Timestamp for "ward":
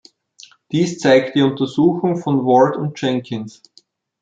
2.43-2.75